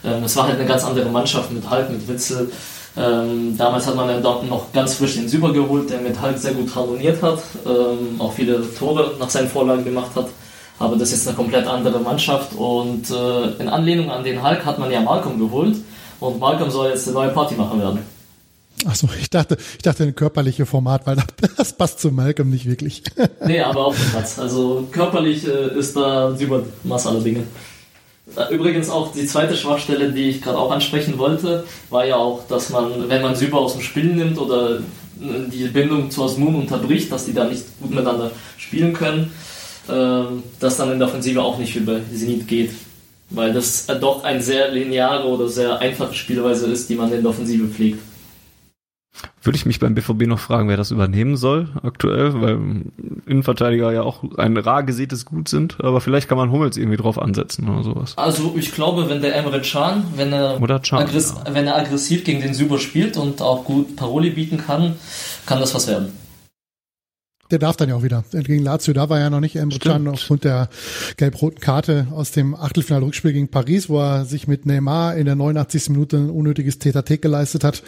[0.04, 2.50] Ähm, es war halt eine ganz andere Mannschaft mit Hulk, mit Witzel,
[2.97, 6.38] ähm, damals hat man dann dort noch ganz frisch den Super geholt, der mit Hulk
[6.38, 10.27] sehr gut harmoniert hat, ähm, auch viele Tore nach seinen Vorlagen gemacht hat.
[10.79, 14.79] Aber das ist eine komplett andere Mannschaft und äh, in Anlehnung an den Hulk hat
[14.79, 15.75] man ja Malcolm geholt
[16.19, 17.99] und Malcolm soll jetzt der neue Partymacher werden.
[18.86, 21.17] Achso, ich dachte, ich dachte ein körperliches Format, weil
[21.57, 23.03] das passt zu Malcolm nicht wirklich.
[23.45, 24.38] nee, aber auf dem Platz.
[24.39, 27.43] Also körperlich äh, ist da über Maß aller Dinge.
[28.52, 32.70] Übrigens auch die zweite Schwachstelle, die ich gerade auch ansprechen wollte, war ja auch, dass
[32.70, 34.80] man, wenn man Süper aus dem Spiel nimmt oder
[35.20, 39.32] die Bindung zu Asmun unterbricht, dass die da nicht gut miteinander spielen können,
[39.90, 42.72] ähm, dass dann in der Offensive auch nicht über Zenit geht.
[43.30, 47.32] Weil das doch eine sehr lineare oder sehr einfache Spielweise ist, die man in der
[47.32, 48.00] Offensive pflegt.
[49.41, 52.60] Würde ich mich beim BVB noch fragen, wer das übernehmen soll aktuell, weil
[53.25, 57.19] Innenverteidiger ja auch ein rar gesätes Gut sind, aber vielleicht kann man Hummels irgendwie drauf
[57.19, 58.17] ansetzen oder sowas.
[58.17, 61.53] Also ich glaube, wenn der Emre Can, wenn er, Can, aggress ja.
[61.53, 64.95] wenn er aggressiv gegen den Süber spielt und auch gut Paroli bieten kann,
[65.45, 66.12] kann das was werden.
[67.49, 68.25] Der darf dann ja auch wieder.
[68.31, 70.69] Gegen Lazio, da war er noch nicht Emre Can aufgrund der
[71.15, 75.89] gelb-roten Karte aus dem Achtelfinal-Rückspiel gegen Paris, wo er sich mit Neymar in der 89.
[75.91, 77.83] Minute ein unnötiges Tetatek geleistet hat.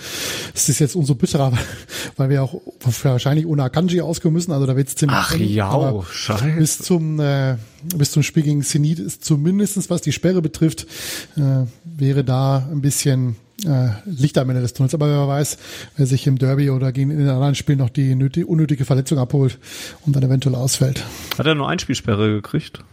[0.56, 1.52] Es ist jetzt umso bitterer,
[2.16, 2.62] weil wir auch
[3.04, 4.54] wahrscheinlich ohne Akanji auskommen müssen.
[4.54, 6.56] Also da wird es ziemlich Ach ja, oh, scheiße.
[6.58, 7.58] Bis zum, äh,
[7.96, 10.88] bis zum Spiel gegen Zenit ist zumindestens was die Sperre betrifft,
[11.36, 14.94] äh, wäre da ein bisschen äh, Licht am Ende des Tunnels.
[14.94, 15.58] Aber wer weiß,
[15.98, 19.18] wer sich im Derby oder gegen in den anderen Spielen noch die nötige, unnötige Verletzung
[19.18, 19.58] abholt
[20.06, 21.04] und dann eventuell ausfällt.
[21.38, 22.84] Hat er nur Einspielsperre gekriegt?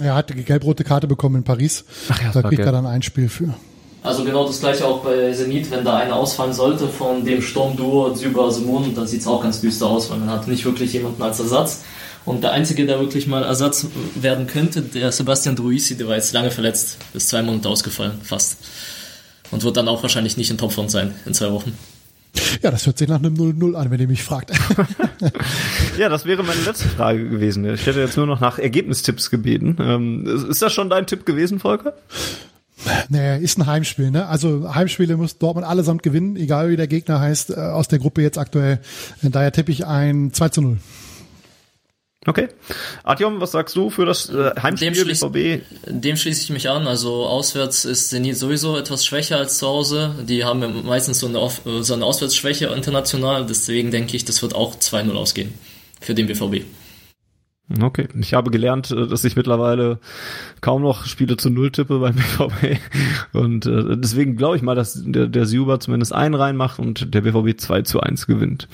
[0.00, 1.84] Er hat die gelb-rote Karte bekommen in Paris.
[2.08, 3.54] Ach ja, da kriegt er dann ein Spiel für.
[4.02, 8.12] Also genau das gleiche auch bei Zenit, wenn da einer ausfallen sollte von dem Sturmduo
[8.12, 11.22] Zyber Simon, dann sieht es auch ganz düster aus, weil man hat nicht wirklich jemanden
[11.22, 11.84] als Ersatz.
[12.24, 16.32] Und der Einzige, der wirklich mal Ersatz werden könnte, der Sebastian Druisi, der war jetzt
[16.32, 18.56] lange verletzt, ist zwei Monate ausgefallen, fast.
[19.50, 21.76] Und wird dann auch wahrscheinlich nicht in Topform sein in zwei Wochen.
[22.62, 24.50] Ja, das hört sich nach einem 0-0 an, wenn ihr mich fragt.
[25.98, 27.64] ja, das wäre meine letzte Frage gewesen.
[27.72, 29.76] Ich hätte jetzt nur noch nach Ergebnistipps gebeten.
[29.78, 31.94] Ähm, ist das schon dein Tipp gewesen, Volker?
[33.08, 34.26] Nee, ist ein Heimspiel, ne?
[34.26, 38.22] Also Heimspiele muss Dortmund allesamt gewinnen, egal wie der Gegner heißt, äh, aus der Gruppe
[38.22, 38.80] jetzt aktuell.
[39.22, 40.78] Daher tippe ich ein 2 zu 0.
[42.26, 42.48] Okay.
[43.02, 45.62] Artyom, was sagst du für das äh, Heimspiel dem schließ, BVB?
[45.86, 46.86] Dem schließe ich mich an.
[46.86, 50.14] Also auswärts ist Zenit sowieso etwas schwächer als zu Hause.
[50.26, 53.44] Die haben meistens so eine, so eine Auswärtsschwäche international.
[53.46, 55.52] Deswegen denke ich, das wird auch 2-0 ausgehen
[56.00, 56.64] für den BVB.
[57.80, 59.98] Okay, ich habe gelernt, äh, dass ich mittlerweile
[60.60, 62.78] kaum noch Spiele zu Null tippe beim BVB
[63.32, 67.22] und äh, deswegen glaube ich mal, dass der, der Siuber zumindest einen reinmacht und der
[67.22, 68.68] BVB 2 zu 1 gewinnt.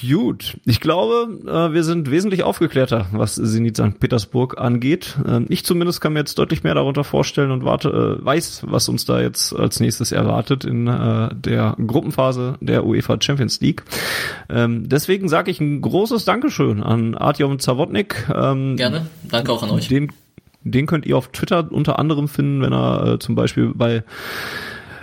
[0.00, 4.00] Gut, ich glaube, äh, wir sind wesentlich aufgeklärter, was Zenit St.
[4.00, 5.16] Petersburg angeht.
[5.26, 8.88] Ähm, ich zumindest kann mir jetzt deutlich mehr darunter vorstellen und warte, äh, weiß, was
[8.88, 13.84] uns da jetzt als nächstes erwartet in äh, der Gruppenphase der UEFA Champions League.
[14.48, 18.28] Ähm, deswegen sage ich ein großes Dankeschön an Artyom Zawodnik.
[18.34, 19.86] Ähm, Gerne, danke auch an euch.
[19.86, 20.10] Den,
[20.64, 24.02] den könnt ihr auf Twitter unter anderem finden, wenn er zum Beispiel bei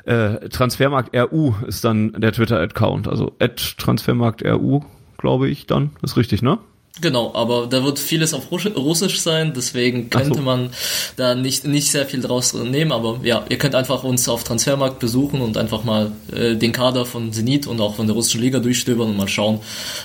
[0.06, 4.82] äh, Transfermarkt RU ist dann der Twitter-Account, also at Transfermarkt RU,
[5.18, 5.92] glaube ich dann.
[6.02, 6.60] Ist richtig, ne?
[7.00, 10.42] Genau, aber da wird vieles auf Russisch sein, deswegen könnte so.
[10.42, 10.72] man
[11.16, 15.00] da nicht, nicht sehr viel draus nehmen, aber ja, ihr könnt einfach uns auf Transfermarkt
[15.00, 18.60] besuchen und einfach mal äh, den Kader von Zenit und auch von der russischen Liga
[18.60, 19.62] durchstöbern und mal schauen,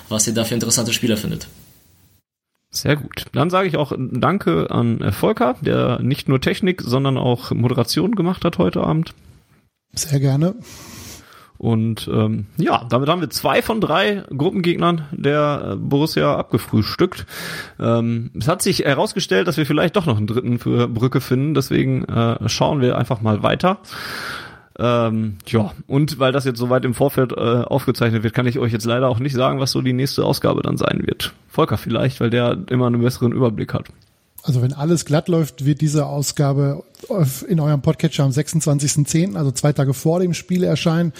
[0.08, 1.48] was ihr da für interessante Spieler findet.
[2.70, 3.24] Sehr gut.
[3.32, 8.44] Dann sage ich auch Danke an Volker, der nicht nur Technik, sondern auch Moderation gemacht
[8.44, 9.12] hat heute Abend.
[9.96, 10.54] Sehr gerne.
[11.58, 17.26] Und ähm, ja, damit haben wir zwei von drei Gruppengegnern der äh, Borussia abgefrühstückt.
[17.80, 21.54] Ähm, es hat sich herausgestellt, dass wir vielleicht doch noch einen dritten für Brücke finden.
[21.54, 23.78] Deswegen äh, schauen wir einfach mal weiter.
[24.78, 28.72] Ähm, ja, und weil das jetzt soweit im Vorfeld äh, aufgezeichnet wird, kann ich euch
[28.72, 31.32] jetzt leider auch nicht sagen, was so die nächste Ausgabe dann sein wird.
[31.48, 33.86] Volker vielleicht, weil der immer einen besseren Überblick hat.
[34.46, 36.84] Also wenn alles glatt läuft, wird diese Ausgabe
[37.48, 41.12] in eurem Podcatcher am 26.10., also zwei Tage vor dem Spiel erscheinen.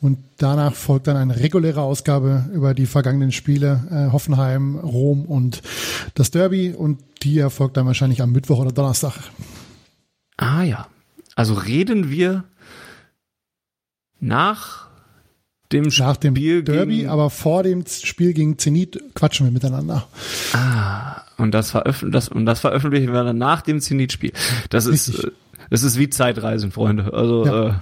[0.00, 5.60] Und danach folgt dann eine reguläre Ausgabe über die vergangenen Spiele, äh, Hoffenheim, Rom und
[6.14, 6.70] das Derby.
[6.70, 9.14] Und die erfolgt dann wahrscheinlich am Mittwoch oder Donnerstag.
[10.36, 10.86] Ah ja.
[11.34, 12.44] Also reden wir
[14.20, 14.87] nach
[15.72, 20.08] dem nach dem Spiel Derby, aber vor dem Spiel gegen Zenit quatschen wir miteinander.
[20.52, 24.32] Ah, und das, veröffentlichen, das, und das veröffentlichen wir dann nach dem Zenit-Spiel.
[24.70, 25.18] Das Richtig.
[25.18, 25.30] ist, äh,
[25.70, 27.12] das ist wie Zeitreisen, Freunde.
[27.12, 27.68] Also ja.
[27.68, 27.72] äh,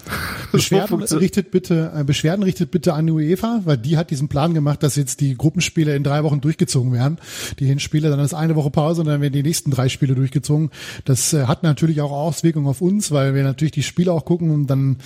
[0.56, 4.54] Beschwerden richtet bitte äh, Beschwerden richtet bitte an die UEFA, weil die hat diesen Plan
[4.54, 7.18] gemacht, dass jetzt die Gruppenspiele in drei Wochen durchgezogen werden.
[7.58, 10.70] Die Hinspiele, dann ist eine Woche Pause und dann werden die nächsten drei Spiele durchgezogen.
[11.04, 14.50] Das äh, hat natürlich auch Auswirkungen auf uns, weil wir natürlich die Spiele auch gucken
[14.50, 14.96] und dann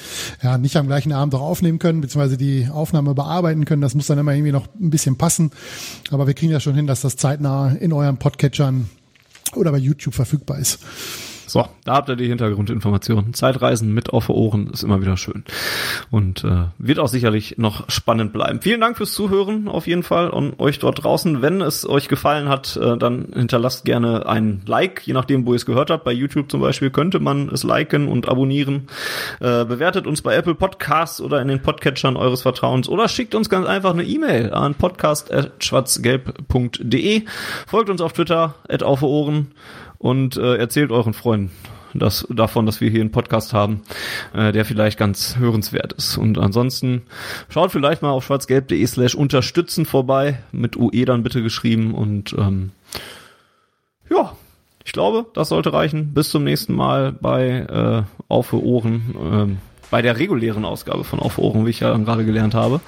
[0.43, 3.83] ja nicht am gleichen Abend auch aufnehmen können, beziehungsweise die Aufnahme bearbeiten können.
[3.83, 5.51] Das muss dann immer irgendwie noch ein bisschen passen.
[6.11, 8.89] Aber wir kriegen ja schon hin, dass das zeitnah in euren Podcatchern
[9.55, 10.79] oder bei YouTube verfügbar ist.
[11.51, 13.35] So, da habt ihr die Hintergrundinformationen.
[13.35, 15.43] Zeitreisen mit auf Ohren ist immer wieder schön.
[16.09, 18.61] Und äh, wird auch sicherlich noch spannend bleiben.
[18.63, 21.43] Vielen Dank fürs Zuhören auf jeden Fall und euch dort draußen.
[21.43, 25.57] Wenn es euch gefallen hat, äh, dann hinterlasst gerne ein Like, je nachdem, wo ihr
[25.57, 26.05] es gehört habt.
[26.05, 28.87] Bei YouTube zum Beispiel könnte man es liken und abonnieren.
[29.41, 33.51] Äh, bewertet uns bei Apple Podcasts oder in den Podcatchern eures Vertrauens oder schickt uns
[33.51, 37.23] ganz einfach eine E-Mail an podcast.schwarzgelb.de.
[37.67, 39.49] Folgt uns auf Twitter, at auf Ohren
[40.01, 41.53] und äh, erzählt euren Freunden
[41.95, 43.83] das, davon, dass wir hier einen Podcast haben,
[44.33, 46.17] äh, der vielleicht ganz hörenswert ist.
[46.17, 47.03] Und ansonsten
[47.49, 52.73] schaut vielleicht mal auf schwarzgelb.de slash unterstützen vorbei, mit UE dann bitte geschrieben und ähm,
[54.09, 54.35] ja,
[54.85, 56.15] ich glaube, das sollte reichen.
[56.15, 59.59] Bis zum nächsten Mal bei äh, Auf für Ohren, ähm,
[59.91, 62.81] bei der regulären Ausgabe von Auf Ohren, wie ich ja gerade gelernt habe.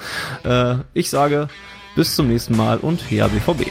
[0.45, 1.49] Äh, ich sage
[1.95, 3.71] Bis zum nächsten Mal und ja BVB.